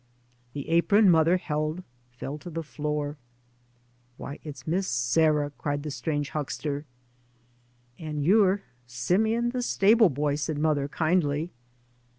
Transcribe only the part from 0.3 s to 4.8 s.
The apron mother held fell to the floor." Why, it's